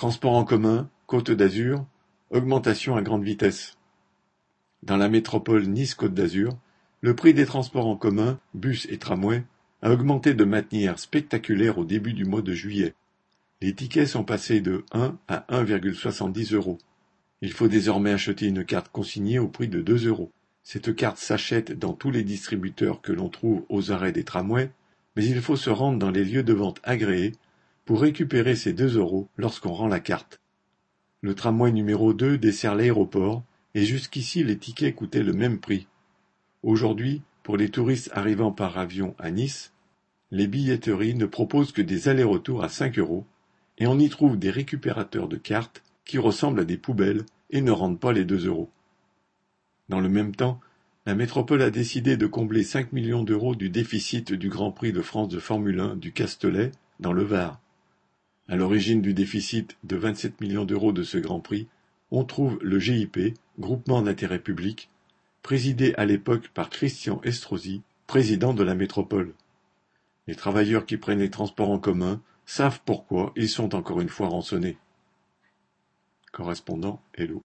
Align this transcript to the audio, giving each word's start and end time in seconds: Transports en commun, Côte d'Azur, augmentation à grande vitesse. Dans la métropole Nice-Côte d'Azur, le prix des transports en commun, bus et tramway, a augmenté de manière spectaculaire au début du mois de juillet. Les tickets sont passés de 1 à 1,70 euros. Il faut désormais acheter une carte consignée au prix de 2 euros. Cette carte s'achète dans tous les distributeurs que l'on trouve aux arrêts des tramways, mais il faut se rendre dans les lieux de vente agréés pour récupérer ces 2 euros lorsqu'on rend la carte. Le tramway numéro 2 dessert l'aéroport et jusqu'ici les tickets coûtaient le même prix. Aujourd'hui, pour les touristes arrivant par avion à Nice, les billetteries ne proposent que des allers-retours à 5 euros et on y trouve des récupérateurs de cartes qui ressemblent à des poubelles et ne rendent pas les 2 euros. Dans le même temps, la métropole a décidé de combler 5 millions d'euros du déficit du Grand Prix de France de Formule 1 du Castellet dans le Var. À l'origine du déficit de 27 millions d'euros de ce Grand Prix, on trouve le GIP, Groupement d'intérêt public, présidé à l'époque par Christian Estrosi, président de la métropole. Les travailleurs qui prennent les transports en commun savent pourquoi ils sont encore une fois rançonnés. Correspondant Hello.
Transports 0.00 0.32
en 0.32 0.44
commun, 0.46 0.88
Côte 1.06 1.30
d'Azur, 1.30 1.84
augmentation 2.30 2.96
à 2.96 3.02
grande 3.02 3.22
vitesse. 3.22 3.76
Dans 4.82 4.96
la 4.96 5.10
métropole 5.10 5.66
Nice-Côte 5.66 6.14
d'Azur, 6.14 6.56
le 7.02 7.14
prix 7.14 7.34
des 7.34 7.44
transports 7.44 7.86
en 7.86 7.96
commun, 7.96 8.40
bus 8.54 8.86
et 8.88 8.96
tramway, 8.96 9.44
a 9.82 9.92
augmenté 9.92 10.32
de 10.32 10.44
manière 10.44 10.98
spectaculaire 10.98 11.76
au 11.76 11.84
début 11.84 12.14
du 12.14 12.24
mois 12.24 12.40
de 12.40 12.54
juillet. 12.54 12.94
Les 13.60 13.74
tickets 13.74 14.08
sont 14.08 14.24
passés 14.24 14.62
de 14.62 14.86
1 14.92 15.18
à 15.28 15.44
1,70 15.50 16.54
euros. 16.54 16.78
Il 17.42 17.52
faut 17.52 17.68
désormais 17.68 18.12
acheter 18.12 18.46
une 18.46 18.64
carte 18.64 18.88
consignée 18.90 19.38
au 19.38 19.48
prix 19.48 19.68
de 19.68 19.82
2 19.82 20.06
euros. 20.06 20.32
Cette 20.62 20.96
carte 20.96 21.18
s'achète 21.18 21.78
dans 21.78 21.92
tous 21.92 22.10
les 22.10 22.22
distributeurs 22.22 23.02
que 23.02 23.12
l'on 23.12 23.28
trouve 23.28 23.66
aux 23.68 23.92
arrêts 23.92 24.12
des 24.12 24.24
tramways, 24.24 24.70
mais 25.14 25.26
il 25.26 25.42
faut 25.42 25.56
se 25.56 25.68
rendre 25.68 25.98
dans 25.98 26.10
les 26.10 26.24
lieux 26.24 26.42
de 26.42 26.54
vente 26.54 26.80
agréés 26.84 27.32
pour 27.90 28.02
récupérer 28.02 28.54
ces 28.54 28.72
2 28.72 28.98
euros 28.98 29.26
lorsqu'on 29.36 29.72
rend 29.72 29.88
la 29.88 29.98
carte. 29.98 30.40
Le 31.22 31.34
tramway 31.34 31.72
numéro 31.72 32.14
2 32.14 32.38
dessert 32.38 32.76
l'aéroport 32.76 33.42
et 33.74 33.84
jusqu'ici 33.84 34.44
les 34.44 34.56
tickets 34.56 34.94
coûtaient 34.94 35.24
le 35.24 35.32
même 35.32 35.58
prix. 35.58 35.88
Aujourd'hui, 36.62 37.20
pour 37.42 37.56
les 37.56 37.68
touristes 37.68 38.08
arrivant 38.14 38.52
par 38.52 38.78
avion 38.78 39.16
à 39.18 39.32
Nice, 39.32 39.72
les 40.30 40.46
billetteries 40.46 41.16
ne 41.16 41.26
proposent 41.26 41.72
que 41.72 41.82
des 41.82 42.06
allers-retours 42.06 42.62
à 42.62 42.68
5 42.68 42.96
euros 43.00 43.26
et 43.78 43.88
on 43.88 43.98
y 43.98 44.08
trouve 44.08 44.38
des 44.38 44.50
récupérateurs 44.52 45.26
de 45.26 45.36
cartes 45.36 45.82
qui 46.04 46.18
ressemblent 46.18 46.60
à 46.60 46.64
des 46.64 46.78
poubelles 46.78 47.24
et 47.50 47.60
ne 47.60 47.72
rendent 47.72 47.98
pas 47.98 48.12
les 48.12 48.24
2 48.24 48.46
euros. 48.46 48.70
Dans 49.88 49.98
le 49.98 50.08
même 50.08 50.36
temps, 50.36 50.60
la 51.06 51.16
métropole 51.16 51.62
a 51.62 51.70
décidé 51.70 52.16
de 52.16 52.28
combler 52.28 52.62
5 52.62 52.92
millions 52.92 53.24
d'euros 53.24 53.56
du 53.56 53.68
déficit 53.68 54.32
du 54.32 54.48
Grand 54.48 54.70
Prix 54.70 54.92
de 54.92 55.02
France 55.02 55.30
de 55.30 55.40
Formule 55.40 55.80
1 55.80 55.96
du 55.96 56.12
Castellet 56.12 56.70
dans 57.00 57.12
le 57.12 57.24
Var. 57.24 57.60
À 58.50 58.56
l'origine 58.56 59.00
du 59.00 59.14
déficit 59.14 59.76
de 59.84 59.94
27 59.94 60.40
millions 60.40 60.64
d'euros 60.64 60.90
de 60.90 61.04
ce 61.04 61.18
Grand 61.18 61.38
Prix, 61.38 61.68
on 62.10 62.24
trouve 62.24 62.58
le 62.62 62.80
GIP, 62.80 63.36
Groupement 63.60 64.02
d'intérêt 64.02 64.40
public, 64.40 64.90
présidé 65.44 65.94
à 65.96 66.04
l'époque 66.04 66.48
par 66.48 66.68
Christian 66.68 67.20
Estrosi, 67.22 67.82
président 68.08 68.52
de 68.52 68.64
la 68.64 68.74
métropole. 68.74 69.34
Les 70.26 70.34
travailleurs 70.34 70.84
qui 70.84 70.96
prennent 70.96 71.20
les 71.20 71.30
transports 71.30 71.70
en 71.70 71.78
commun 71.78 72.20
savent 72.44 72.80
pourquoi 72.84 73.32
ils 73.36 73.48
sont 73.48 73.76
encore 73.76 74.00
une 74.00 74.08
fois 74.08 74.26
rançonnés. 74.26 74.78
Correspondant 76.32 77.00
Hello. 77.14 77.38